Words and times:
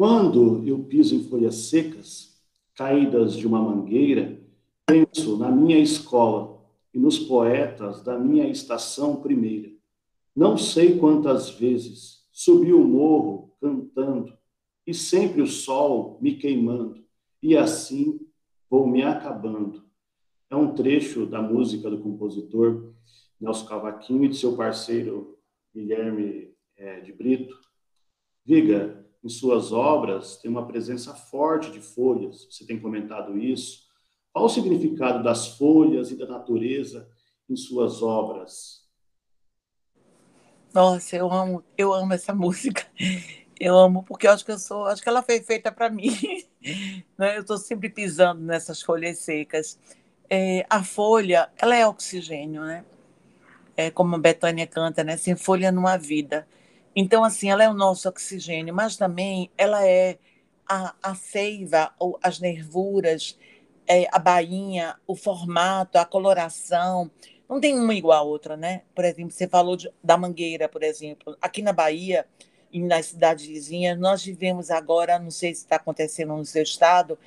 Quando 0.00 0.66
eu 0.66 0.78
piso 0.78 1.14
em 1.14 1.24
folhas 1.24 1.68
secas, 1.68 2.42
caídas 2.74 3.36
de 3.36 3.46
uma 3.46 3.60
mangueira, 3.60 4.40
penso 4.86 5.36
na 5.36 5.50
minha 5.50 5.78
escola 5.78 6.58
e 6.94 6.98
nos 6.98 7.18
poetas 7.18 8.02
da 8.02 8.18
minha 8.18 8.48
estação 8.48 9.20
primeira. 9.20 9.70
Não 10.34 10.56
sei 10.56 10.98
quantas 10.98 11.50
vezes 11.50 12.26
subi 12.32 12.72
o 12.72 12.82
morro 12.82 13.54
cantando 13.60 14.32
e 14.86 14.94
sempre 14.94 15.42
o 15.42 15.46
sol 15.46 16.18
me 16.22 16.34
queimando, 16.36 17.04
e 17.42 17.54
assim 17.54 18.18
vou 18.70 18.86
me 18.86 19.02
acabando. 19.02 19.84
É 20.48 20.56
um 20.56 20.72
trecho 20.72 21.26
da 21.26 21.42
música 21.42 21.90
do 21.90 22.00
compositor 22.00 22.94
Nelson 23.38 23.66
Cavaquinho 23.66 24.24
e 24.24 24.28
de 24.28 24.38
seu 24.38 24.56
parceiro 24.56 25.38
Guilherme 25.74 26.54
é, 26.78 27.00
de 27.00 27.12
Brito. 27.12 27.54
Viga, 28.46 29.00
em 29.22 29.28
suas 29.28 29.72
obras 29.72 30.38
tem 30.38 30.50
uma 30.50 30.66
presença 30.66 31.14
forte 31.14 31.70
de 31.70 31.80
folhas, 31.80 32.46
você 32.50 32.66
tem 32.66 32.80
comentado 32.80 33.38
isso. 33.38 33.88
Qual 34.32 34.46
o 34.46 34.48
significado 34.48 35.22
das 35.22 35.48
folhas 35.56 36.10
e 36.10 36.16
da 36.16 36.26
natureza 36.26 37.08
em 37.48 37.56
suas 37.56 38.02
obras? 38.02 38.80
Nossa, 40.72 41.16
eu 41.16 41.30
amo, 41.30 41.64
eu 41.76 41.92
amo 41.92 42.12
essa 42.12 42.32
música. 42.34 42.86
Eu 43.58 43.76
amo 43.76 44.02
porque 44.04 44.26
eu 44.26 44.30
acho 44.30 44.44
que 44.44 44.52
eu 44.52 44.58
sou, 44.58 44.86
acho 44.86 45.02
que 45.02 45.08
ela 45.08 45.22
foi 45.22 45.40
feita 45.40 45.70
para 45.70 45.90
mim. 45.90 46.10
Né? 47.16 47.38
Eu 47.38 47.40
estou 47.40 47.56
sempre 47.56 47.88
pisando 47.88 48.42
nessas 48.42 48.82
folhas 48.82 49.18
secas. 49.20 49.78
É, 50.28 50.66
a 50.68 50.84
folha, 50.84 51.50
ela 51.56 51.74
é 51.74 51.86
oxigênio, 51.86 52.62
né? 52.62 52.84
É 53.74 53.90
como 53.90 54.14
a 54.14 54.18
Betânia 54.18 54.66
canta, 54.66 55.02
né? 55.02 55.16
Sem 55.16 55.34
folha 55.34 55.72
não 55.72 55.86
há 55.86 55.96
vida. 55.96 56.46
Então, 56.94 57.24
assim, 57.24 57.50
ela 57.50 57.64
é 57.64 57.68
o 57.68 57.74
nosso 57.74 58.08
oxigênio, 58.08 58.74
mas 58.74 58.96
também 58.96 59.50
ela 59.56 59.86
é 59.86 60.18
a, 60.68 60.94
a 61.02 61.14
seiva, 61.14 61.92
ou 61.98 62.18
as 62.22 62.40
nervuras, 62.40 63.38
é, 63.86 64.06
a 64.12 64.18
bainha, 64.18 64.96
o 65.06 65.14
formato, 65.16 65.98
a 65.98 66.04
coloração. 66.04 67.10
Não 67.48 67.60
tem 67.60 67.78
uma 67.78 67.94
igual 67.94 68.18
a 68.18 68.22
outra, 68.22 68.56
né? 68.56 68.82
Por 68.94 69.04
exemplo, 69.04 69.32
você 69.32 69.48
falou 69.48 69.76
de, 69.76 69.90
da 70.02 70.16
mangueira, 70.16 70.68
por 70.68 70.82
exemplo. 70.82 71.36
Aqui 71.40 71.62
na 71.62 71.72
Bahia, 71.72 72.26
e 72.72 72.80
nas 72.80 73.06
cidades 73.06 73.46
vizinhas, 73.46 73.98
nós 73.98 74.24
vivemos 74.24 74.70
agora, 74.70 75.18
não 75.18 75.30
sei 75.30 75.54
se 75.54 75.62
está 75.62 75.76
acontecendo 75.76 76.36
no 76.36 76.44
seu 76.44 76.62
estado, 76.62 77.18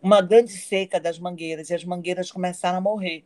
uma 0.00 0.20
grande 0.22 0.52
seca 0.52 0.98
das 0.98 1.18
mangueiras, 1.18 1.70
e 1.70 1.74
as 1.74 1.84
mangueiras 1.84 2.30
começaram 2.30 2.78
a 2.78 2.80
morrer. 2.80 3.24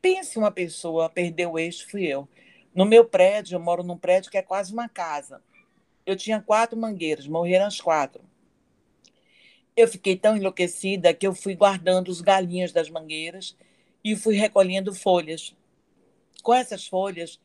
Pense 0.00 0.38
uma 0.38 0.50
pessoa, 0.50 1.10
perdeu 1.10 1.52
o 1.52 1.58
eixo, 1.58 1.88
fui 1.90 2.06
eu. 2.06 2.28
No 2.74 2.84
meu 2.84 3.04
prédio, 3.04 3.56
eu 3.56 3.60
moro 3.60 3.82
num 3.82 3.96
prédio 3.96 4.30
que 4.30 4.38
é 4.38 4.42
quase 4.42 4.72
uma 4.72 4.88
casa. 4.88 5.42
Eu 6.06 6.16
tinha 6.16 6.40
quatro 6.40 6.78
mangueiras, 6.78 7.26
morreram 7.26 7.66
as 7.66 7.80
quatro. 7.80 8.22
Eu 9.76 9.86
fiquei 9.86 10.16
tão 10.16 10.36
enlouquecida 10.36 11.14
que 11.14 11.26
eu 11.26 11.34
fui 11.34 11.54
guardando 11.54 12.08
os 12.08 12.20
galinhos 12.20 12.72
das 12.72 12.90
mangueiras 12.90 13.56
e 14.02 14.16
fui 14.16 14.34
recolhendo 14.34 14.94
folhas. 14.94 15.54
Com 16.42 16.54
essas 16.54 16.86
folhas, 16.86 17.40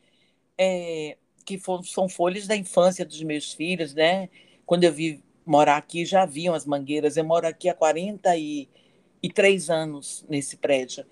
é, 0.57 1.17
que 1.45 1.59
são 1.83 2.07
folhas 2.07 2.47
da 2.47 2.55
infância 2.55 3.05
dos 3.05 3.21
meus 3.21 3.53
filhos, 3.53 3.93
né? 3.93 4.29
Quando 4.65 4.83
eu 4.83 4.93
vi 4.93 5.23
morar 5.45 5.77
aqui, 5.77 6.05
já 6.05 6.23
haviam 6.23 6.53
as 6.53 6.65
mangueiras. 6.65 7.17
Eu 7.17 7.25
moro 7.25 7.47
aqui 7.47 7.69
há 7.69 7.73
43 7.73 9.69
anos 9.69 10.25
nesse 10.29 10.57
prédio. 10.57 11.05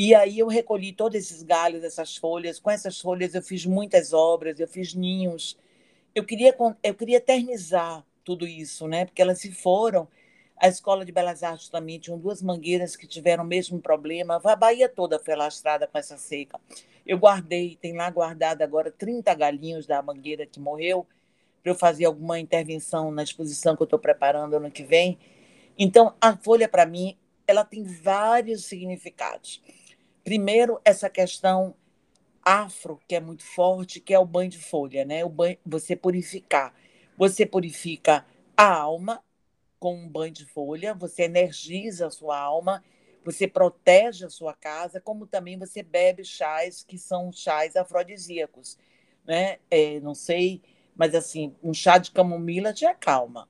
E 0.00 0.14
aí 0.14 0.38
eu 0.38 0.46
recolhi 0.46 0.92
todos 0.92 1.18
esses 1.18 1.42
galhos, 1.42 1.82
essas 1.82 2.16
folhas. 2.16 2.60
Com 2.60 2.70
essas 2.70 3.00
folhas 3.00 3.34
eu 3.34 3.42
fiz 3.42 3.66
muitas 3.66 4.12
obras, 4.12 4.60
eu 4.60 4.68
fiz 4.68 4.94
ninhos. 4.94 5.58
Eu 6.14 6.24
queria, 6.24 6.56
eu 6.84 6.94
queria 6.94 7.16
eternizar 7.16 8.06
tudo 8.22 8.46
isso, 8.46 8.86
né? 8.86 9.06
Porque 9.06 9.20
elas 9.20 9.40
se 9.40 9.50
foram. 9.50 10.06
A 10.56 10.68
Escola 10.68 11.04
de 11.04 11.10
Belas 11.10 11.42
Artes 11.42 11.68
também 11.68 11.98
tinha 11.98 12.16
duas 12.16 12.40
mangueiras 12.40 12.94
que 12.94 13.08
tiveram 13.08 13.42
o 13.42 13.46
mesmo 13.46 13.80
problema. 13.80 14.40
A 14.44 14.54
Bahia 14.54 14.88
toda 14.88 15.18
foi 15.18 15.34
lastrada 15.34 15.88
com 15.88 15.98
essa 15.98 16.16
seca. 16.16 16.60
Eu 17.04 17.18
guardei, 17.18 17.76
tem 17.80 17.96
lá 17.96 18.08
guardado 18.08 18.62
agora 18.62 18.92
30 18.92 19.34
galinhos 19.34 19.84
da 19.84 20.00
mangueira 20.00 20.46
que 20.46 20.60
morreu, 20.60 21.08
para 21.60 21.72
eu 21.72 21.74
fazer 21.74 22.04
alguma 22.04 22.38
intervenção 22.38 23.10
na 23.10 23.24
exposição 23.24 23.74
que 23.74 23.82
eu 23.82 23.84
estou 23.84 23.98
preparando 23.98 24.54
ano 24.54 24.70
que 24.70 24.84
vem. 24.84 25.18
Então, 25.76 26.14
a 26.20 26.36
folha, 26.36 26.68
para 26.68 26.86
mim, 26.86 27.16
ela 27.48 27.64
tem 27.64 27.82
vários 27.82 28.64
significados. 28.64 29.60
Primeiro, 30.28 30.78
essa 30.84 31.08
questão 31.08 31.74
afro, 32.44 33.00
que 33.08 33.14
é 33.14 33.20
muito 33.20 33.42
forte, 33.42 33.98
que 33.98 34.12
é 34.12 34.18
o 34.18 34.26
banho 34.26 34.50
de 34.50 34.58
folha, 34.58 35.02
né? 35.02 35.24
O 35.24 35.28
banho, 35.30 35.56
você 35.64 35.96
purificar. 35.96 36.74
Você 37.16 37.46
purifica 37.46 38.26
a 38.54 38.70
alma 38.70 39.24
com 39.80 39.96
um 39.96 40.06
banho 40.06 40.30
de 40.30 40.44
folha, 40.44 40.92
você 40.92 41.22
energiza 41.22 42.08
a 42.08 42.10
sua 42.10 42.38
alma, 42.38 42.84
você 43.24 43.48
protege 43.48 44.26
a 44.26 44.28
sua 44.28 44.52
casa, 44.52 45.00
como 45.00 45.26
também 45.26 45.58
você 45.58 45.82
bebe 45.82 46.22
chás 46.26 46.84
que 46.84 46.98
são 46.98 47.32
chás 47.32 47.74
afrodisíacos, 47.74 48.76
né? 49.26 49.56
É, 49.70 49.98
não 50.00 50.14
sei, 50.14 50.60
mas 50.94 51.14
assim, 51.14 51.56
um 51.62 51.72
chá 51.72 51.96
de 51.96 52.10
camomila 52.10 52.74
te 52.74 52.84
acalma. 52.84 53.48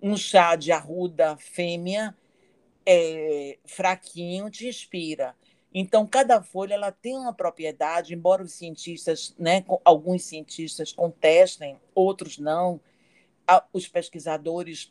Um 0.00 0.16
chá 0.16 0.54
de 0.54 0.70
arruda 0.70 1.36
fêmea 1.36 2.16
é, 2.86 3.58
fraquinho 3.64 4.48
te 4.48 4.68
inspira. 4.68 5.34
Então, 5.78 6.06
cada 6.06 6.40
folha 6.40 6.72
ela 6.72 6.90
tem 6.90 7.14
uma 7.18 7.34
propriedade, 7.34 8.14
embora 8.14 8.42
os 8.42 8.52
cientistas, 8.52 9.34
né, 9.38 9.62
alguns 9.84 10.24
cientistas 10.24 10.90
contestem, 10.90 11.78
outros 11.94 12.38
não. 12.38 12.80
Os 13.74 13.86
pesquisadores, 13.86 14.90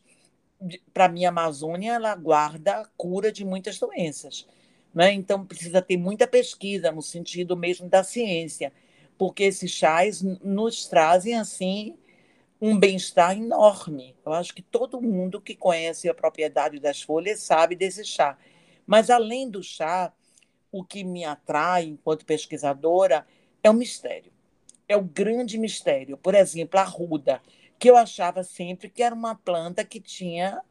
para 0.93 1.09
mim, 1.09 1.25
a 1.25 1.29
Amazônia, 1.29 1.93
ela 1.93 2.13
guarda 2.13 2.81
a 2.81 2.85
cura 2.95 3.31
de 3.31 3.43
muitas 3.43 3.79
doenças. 3.79 4.47
Né? 4.93 5.11
Então, 5.11 5.43
precisa 5.43 5.81
ter 5.81 5.97
muita 5.97 6.27
pesquisa 6.27 6.91
no 6.91 7.01
sentido 7.01 7.57
mesmo 7.57 7.89
da 7.89 8.03
ciência, 8.03 8.71
porque 9.17 9.45
esses 9.45 9.71
chás 9.71 10.21
nos 10.21 10.85
trazem, 10.85 11.33
assim, 11.33 11.97
um 12.61 12.77
bem-estar 12.77 13.35
enorme. 13.35 14.15
Eu 14.23 14.33
acho 14.33 14.53
que 14.53 14.61
todo 14.61 15.01
mundo 15.01 15.41
que 15.41 15.55
conhece 15.55 16.07
a 16.07 16.13
propriedade 16.13 16.79
das 16.79 17.01
folhas 17.01 17.39
sabe 17.39 17.75
desse 17.75 18.05
chá. 18.05 18.37
Mas, 18.85 19.09
além 19.09 19.49
do 19.49 19.63
chá, 19.63 20.13
o 20.77 20.83
que 20.83 21.05
me 21.05 21.23
atrai 21.23 21.85
enquanto 21.85 22.25
pesquisadora 22.25 23.25
é 23.63 23.69
o 23.69 23.73
mistério. 23.73 24.29
É 24.89 24.97
o 24.97 25.01
grande 25.01 25.57
mistério. 25.57 26.17
Por 26.17 26.35
exemplo, 26.35 26.77
a 26.77 26.83
ruda, 26.83 27.41
que 27.79 27.89
eu 27.89 27.95
achava 27.95 28.43
sempre 28.43 28.89
que 28.89 29.01
era 29.01 29.15
uma 29.15 29.35
planta 29.35 29.85
que 29.85 30.01
tinha 30.01 30.61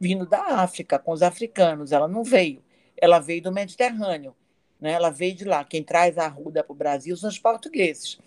vindo 0.00 0.24
da 0.24 0.40
África, 0.62 0.98
com 0.98 1.12
os 1.12 1.22
africanos. 1.22 1.92
Ela 1.92 2.08
não 2.08 2.24
veio. 2.24 2.64
Ela 2.96 3.18
veio 3.18 3.42
do 3.42 3.52
Mediterrâneo. 3.52 4.34
Né? 4.80 4.92
Ela 4.92 5.10
veio 5.10 5.34
de 5.34 5.44
lá. 5.44 5.62
Quem 5.64 5.82
traz 5.82 6.16
a 6.16 6.26
ruda 6.26 6.64
para 6.64 6.72
o 6.72 6.76
Brasil 6.76 7.14
são 7.14 7.28
os 7.28 7.38
portugueses. 7.38 8.18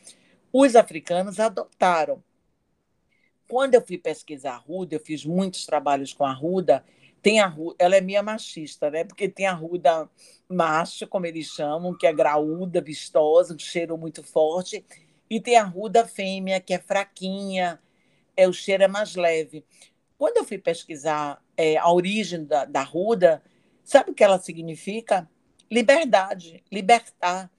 Os 0.54 0.76
africanos 0.76 1.40
adotaram. 1.40 2.24
Quando 3.48 3.74
eu 3.74 3.82
fui 3.82 3.98
pesquisar 3.98 4.54
a 4.54 4.58
ruda, 4.58 4.94
eu 4.94 5.00
fiz 5.00 5.26
muitos 5.26 5.66
trabalhos 5.66 6.14
com 6.14 6.24
a 6.24 6.32
ruda, 6.32 6.86
tem 7.22 7.40
a 7.40 7.48
ruda, 7.48 7.76
ela 7.80 7.96
é 7.96 8.02
meio 8.02 8.24
machista, 8.24 8.90
né? 8.90 9.04
Porque 9.04 9.28
tem 9.28 9.46
a 9.46 9.54
ruda 9.54 10.10
macho, 10.48 11.08
como 11.08 11.26
eles 11.26 11.48
chamam, 11.48 11.98
que 11.98 12.08
é 12.08 12.14
graúda, 12.14 12.82
vistosa, 12.82 13.54
um 13.54 13.60
cheiro 13.60 13.98
muito 13.98 14.24
forte, 14.24 14.84
e 15.30 15.40
tem 15.40 15.58
a 15.58 15.64
ruda 15.64 16.06
fêmea, 16.06 16.60
que 16.60 16.74
é 16.74 16.80
fraquinha, 16.80 17.80
é 18.36 18.48
o 18.48 18.54
cheiro 18.54 18.84
é 18.84 18.88
mais 18.88 19.16
leve. 19.16 19.66
Quando 20.18 20.38
eu 20.38 20.46
fui 20.46 20.58
pesquisar 20.58 21.44
é, 21.56 21.78
a 21.78 21.92
origem 21.92 22.46
da, 22.46 22.66
da 22.66 22.84
ruda, 22.84 23.44
sabe 23.84 24.12
o 24.12 24.14
que 24.14 24.24
ela 24.24 24.40
significa? 24.40 25.30
Liberdade, 25.70 26.64
libertar. 26.72 27.52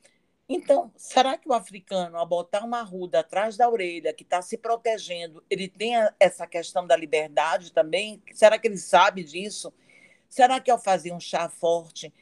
Então, 0.52 0.90
será 0.96 1.38
que 1.38 1.48
o 1.48 1.52
africano, 1.52 2.16
ao 2.16 2.26
botar 2.26 2.64
uma 2.64 2.82
ruda 2.82 3.20
atrás 3.20 3.56
da 3.56 3.70
orelha, 3.70 4.12
que 4.12 4.24
está 4.24 4.42
se 4.42 4.58
protegendo, 4.58 5.44
ele 5.48 5.68
tem 5.68 5.92
essa 6.18 6.44
questão 6.44 6.84
da 6.84 6.96
liberdade 6.96 7.72
também? 7.72 8.20
Será 8.34 8.58
que 8.58 8.66
ele 8.66 8.76
sabe 8.76 9.22
disso? 9.22 9.72
Será 10.28 10.58
que 10.58 10.68
ao 10.68 10.76
fazer 10.76 11.12
um 11.12 11.20
chá 11.20 11.48
forte, 11.48 12.12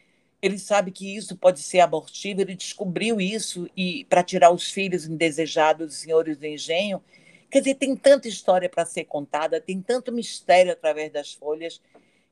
ele 0.42 0.58
sabe 0.58 0.90
que 0.90 1.16
isso 1.16 1.38
pode 1.38 1.62
ser 1.62 1.80
abortivo? 1.80 2.42
Ele 2.42 2.54
descobriu 2.54 3.18
isso 3.18 3.66
e 3.74 4.04
para 4.04 4.22
tirar 4.22 4.50
os 4.50 4.70
filhos 4.70 5.06
indesejados 5.06 5.86
dos 5.86 5.96
senhores 5.96 6.36
do 6.36 6.44
engenho? 6.44 7.02
Quer 7.50 7.60
dizer, 7.60 7.76
tem 7.76 7.96
tanta 7.96 8.28
história 8.28 8.68
para 8.68 8.84
ser 8.84 9.06
contada, 9.06 9.58
tem 9.58 9.80
tanto 9.80 10.12
mistério 10.12 10.70
através 10.70 11.10
das 11.10 11.32
folhas, 11.32 11.80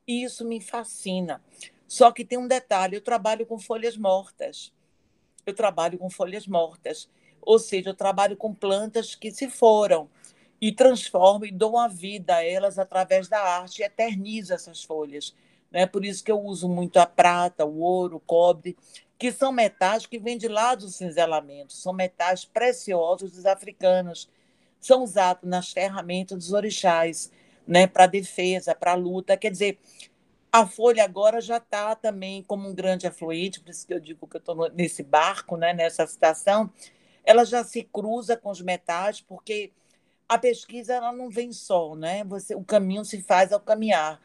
e 0.07 0.23
isso 0.23 0.45
me 0.45 0.61
fascina. 0.61 1.43
Só 1.87 2.11
que 2.11 2.23
tem 2.23 2.37
um 2.37 2.47
detalhe: 2.47 2.95
eu 2.97 3.01
trabalho 3.01 3.47
com 3.47 3.57
folhas 3.57 3.97
mortas 3.97 4.76
eu 5.49 5.55
trabalho 5.55 5.97
com 5.97 6.09
folhas 6.09 6.47
mortas, 6.47 7.09
ou 7.41 7.57
seja, 7.57 7.89
eu 7.89 7.95
trabalho 7.95 8.35
com 8.35 8.53
plantas 8.53 9.15
que 9.15 9.31
se 9.31 9.49
foram 9.49 10.09
e 10.59 10.71
transformo 10.71 11.45
e 11.45 11.51
dou 11.51 11.77
a 11.77 11.87
vida 11.87 12.35
a 12.35 12.43
elas 12.43 12.79
através 12.79 13.27
da 13.27 13.39
arte 13.39 13.81
e 13.81 13.85
eternizo 13.85 14.53
essas 14.53 14.83
folhas. 14.83 15.35
Né? 15.71 15.85
Por 15.85 16.03
isso 16.03 16.23
que 16.23 16.31
eu 16.31 16.39
uso 16.39 16.67
muito 16.67 16.97
a 16.97 17.05
prata, 17.05 17.65
o 17.65 17.79
ouro, 17.79 18.17
o 18.17 18.19
cobre, 18.19 18.75
que 19.17 19.31
são 19.31 19.51
metais 19.51 20.05
que 20.05 20.19
vêm 20.19 20.37
de 20.37 20.47
lá 20.47 20.75
do 20.75 20.89
cinzelamento, 20.89 21.73
são 21.73 21.93
metais 21.93 22.45
preciosos 22.45 23.31
dos 23.31 23.45
africanos, 23.45 24.29
são 24.79 25.03
usados 25.03 25.49
nas 25.49 25.71
ferramentas 25.71 26.37
dos 26.37 26.53
orixás, 26.53 27.31
né, 27.67 27.87
para 27.87 28.07
defesa, 28.07 28.75
para 28.75 28.93
luta. 28.93 29.35
Quer 29.35 29.51
dizer, 29.51 29.79
a 30.57 30.65
Folha 30.65 31.03
agora 31.03 31.39
já 31.39 31.57
está 31.57 31.95
também 31.95 32.43
como 32.43 32.67
um 32.67 32.73
grande 32.73 33.05
afluente, 33.05 33.59
por 33.59 33.69
isso 33.69 33.85
que 33.85 33.93
eu 33.93 33.99
digo 33.99 34.27
que 34.27 34.37
eu 34.37 34.39
estou 34.39 34.69
nesse 34.71 35.03
barco, 35.03 35.55
né, 35.55 35.73
nessa 35.73 36.05
situação, 36.07 36.71
ela 37.23 37.45
já 37.45 37.63
se 37.63 37.83
cruza 37.83 38.35
com 38.35 38.49
os 38.49 38.61
metais, 38.61 39.21
porque 39.21 39.71
a 40.27 40.37
pesquisa 40.37 40.93
ela 40.95 41.11
não 41.11 41.29
vem 41.29 41.51
só, 41.53 41.95
né? 41.95 42.23
Você, 42.25 42.55
o 42.55 42.63
caminho 42.63 43.05
se 43.05 43.21
faz 43.21 43.51
ao 43.53 43.59
caminhar. 43.59 44.19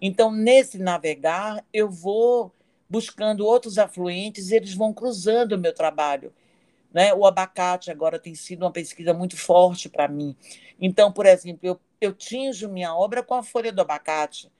Então, 0.00 0.30
nesse 0.30 0.78
navegar, 0.78 1.64
eu 1.72 1.88
vou 1.88 2.52
buscando 2.88 3.46
outros 3.46 3.78
afluentes 3.78 4.50
e 4.50 4.56
eles 4.56 4.74
vão 4.74 4.92
cruzando 4.92 5.52
o 5.52 5.58
meu 5.58 5.74
trabalho. 5.74 6.32
Né? 6.92 7.12
O 7.14 7.26
abacate 7.26 7.90
agora 7.90 8.18
tem 8.18 8.34
sido 8.34 8.62
uma 8.62 8.72
pesquisa 8.72 9.14
muito 9.14 9.36
forte 9.36 9.88
para 9.88 10.08
mim. 10.08 10.36
Então, 10.80 11.12
por 11.12 11.26
exemplo, 11.26 11.60
eu, 11.62 11.80
eu 12.00 12.12
tinjo 12.12 12.68
minha 12.68 12.94
obra 12.94 13.22
com 13.22 13.34
a 13.34 13.42
folha 13.42 13.72
do 13.72 13.80
abacate. 13.80 14.50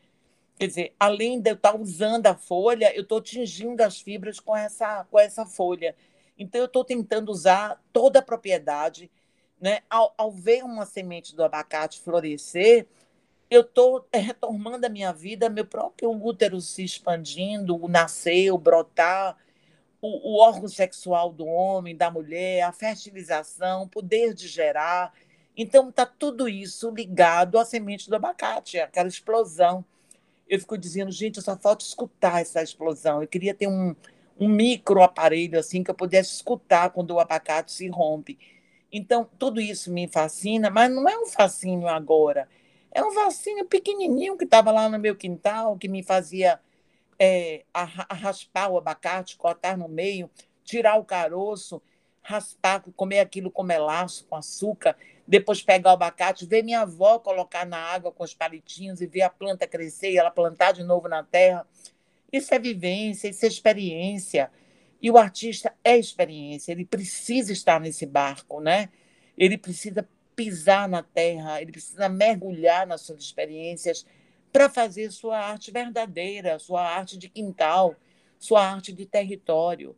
Quer 0.59 0.69
dizer, 0.69 0.95
além 0.99 1.41
de 1.41 1.51
eu 1.51 1.55
estar 1.55 1.79
usando 1.79 2.27
a 2.27 2.35
folha, 2.35 2.95
eu 2.97 3.03
estou 3.03 3.21
tingindo 3.21 3.83
as 3.83 4.01
fibras 4.01 4.41
com 4.41 4.57
essa, 4.57 5.05
com 5.11 5.19
essa 5.19 5.45
folha. 5.45 5.95
Então, 6.39 6.61
eu 6.61 6.67
estou 6.67 6.83
tentando 6.83 7.31
usar 7.31 7.83
toda 7.93 8.21
a 8.21 8.23
propriedade. 8.23 9.11
Né? 9.61 9.81
Ao, 9.89 10.15
ao 10.17 10.31
ver 10.31 10.65
uma 10.65 10.87
semente 10.87 11.37
do 11.37 11.45
abacate 11.45 12.01
florescer, 12.01 12.87
eu 13.51 13.61
estou 13.61 14.07
retomando 14.13 14.87
a 14.87 14.89
minha 14.89 15.13
vida, 15.13 15.51
meu 15.51 15.67
próprio 15.67 16.11
útero 16.11 16.61
se 16.61 16.83
expandindo, 16.83 17.77
o 17.77 17.87
nascer, 17.87 18.51
o 18.51 18.59
brotar, 18.59 19.37
o, 20.01 20.37
o 20.37 20.41
órgão 20.41 20.69
sexual 20.69 21.33
do 21.33 21.47
homem, 21.47 21.95
da 21.95 22.11
mulher, 22.11 22.63
a 22.63 22.73
fertilização, 22.73 23.83
o 23.83 23.89
poder 23.89 24.33
de 24.33 24.49
gerar. 24.49 25.13
Então, 25.55 25.91
está 25.91 26.07
tudo 26.07 26.49
isso 26.49 26.91
ligado 26.91 27.59
à 27.59 27.65
semente 27.65 28.09
do 28.09 28.17
abacate, 28.17 28.81
aquela 28.81 29.09
explosão 29.09 29.85
eu 30.49 30.61
fico 30.61 30.79
dizendo, 30.79 31.11
gente, 31.11 31.41
só 31.43 31.57
falta 31.57 31.85
escutar 31.85 32.41
essa 32.41 32.63
explosão. 32.63 33.23
Eu 33.23 33.29
queria 33.29 33.55
ter 33.55 33.67
um, 33.67 33.95
um 34.39 34.49
micro 34.49 35.03
aparelho 35.03 35.59
assim 35.59 35.83
que 35.83 35.91
eu 35.91 35.95
pudesse 35.95 36.35
escutar 36.35 36.91
quando 36.91 37.13
o 37.13 37.21
abacate 37.21 37.73
se 37.73 37.89
rompe. 37.89 38.39
Então, 38.93 39.29
tudo 39.39 39.61
isso 39.61 39.93
me 39.93 40.09
fascina, 40.09 40.71
mas 40.71 40.91
não 40.91 41.09
é 41.09 41.19
um 41.19 41.27
fascínio 41.27 41.89
agora. 41.89 42.49
É 42.93 43.05
um 43.05 43.13
fascínio 43.13 43.67
pequenininho 43.67 44.37
que 44.37 44.45
estava 44.45 44.71
lá 44.71 44.89
no 44.89 44.99
meu 44.99 45.17
quintal, 45.17 45.77
que 45.77 45.89
me 45.89 46.03
fazia 46.03 46.61
é, 47.19 47.65
raspar 47.75 48.69
o 48.69 48.79
abacate, 48.79 49.37
cortar 49.37 49.77
no 49.77 49.89
meio, 49.89 50.31
tirar 50.65 50.97
o 50.97 51.05
caroço, 51.05 51.83
raspar, 52.23 52.83
comer 52.97 53.21
aquilo 53.21 53.51
com 53.51 53.63
melaço, 53.63 54.27
com 54.29 54.37
açúcar 54.37 54.97
depois 55.27 55.63
pegar 55.63 55.91
o 55.91 55.93
abacate, 55.95 56.47
ver 56.47 56.63
minha 56.63 56.83
avó 56.83 57.19
colocar 57.19 57.67
na 57.67 57.79
água 57.79 58.13
com 58.13 58.23
os 58.23 58.35
palitinhos 58.35 59.01
e 59.01 59.07
ver 59.07 59.23
a 59.23 59.31
planta 59.31 59.67
crescer 59.67 60.13
e 60.13 60.19
ela 60.19 60.31
plantar 60.31 60.73
de 60.73 60.85
novo 60.85 61.09
na 61.09 61.23
terra. 61.25 61.67
Isso 62.33 62.55
é 62.55 62.59
vivência, 62.59 63.29
isso 63.29 63.45
é 63.45 63.49
experiência. 63.49 64.51
E 65.01 65.11
o 65.11 65.19
artista 65.19 65.75
é 65.85 65.97
experiência, 65.97 66.73
ele 66.73 66.85
precisa 66.85 67.53
estar 67.53 67.81
nesse 67.81 68.07
barco, 68.07 68.61
né? 68.61 68.89
Ele 69.37 69.59
precisa 69.59 70.09
pisar 70.35 70.89
na 70.89 71.03
terra, 71.03 71.61
ele 71.61 71.73
precisa 71.73 72.09
mergulhar 72.09 72.87
nas 72.87 73.03
suas 73.03 73.21
experiências 73.21 74.07
para 74.53 74.69
fazer 74.71 75.11
sua 75.11 75.39
arte 75.39 75.71
verdadeira, 75.71 76.59
sua 76.59 76.83
arte 76.83 77.19
de 77.19 77.29
quintal, 77.29 77.95
sua 78.39 78.67
arte 78.67 78.93
de 78.93 79.07
território. 79.07 79.97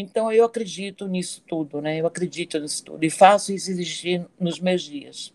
Então, 0.00 0.30
eu 0.30 0.44
acredito 0.44 1.08
nisso 1.08 1.42
tudo, 1.44 1.80
né? 1.80 2.00
Eu 2.00 2.06
acredito 2.06 2.56
nisso 2.60 2.84
tudo 2.84 3.02
e 3.02 3.10
faço 3.10 3.52
isso 3.52 3.68
existir 3.68 4.24
nos 4.38 4.60
meus 4.60 4.82
dias. 4.82 5.34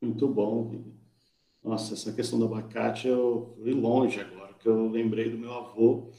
Muito 0.00 0.26
bom. 0.26 0.82
Nossa, 1.62 1.92
essa 1.92 2.10
questão 2.10 2.38
do 2.38 2.46
abacate, 2.46 3.06
eu 3.06 3.54
fui 3.60 3.74
longe 3.74 4.18
agora, 4.18 4.54
que 4.54 4.66
eu 4.66 4.88
lembrei 4.88 5.28
do 5.28 5.36
meu 5.36 5.52
avô, 5.52 6.10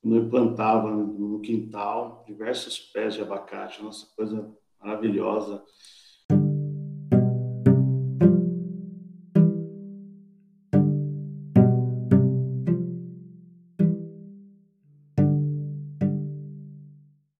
quando 0.00 0.16
ele 0.16 0.30
plantava 0.30 0.90
no 0.90 1.38
quintal 1.40 2.24
diversos 2.26 2.78
pés 2.78 3.12
de 3.12 3.20
abacate, 3.20 3.82
nossa, 3.82 4.06
coisa 4.16 4.50
maravilhosa. 4.80 5.62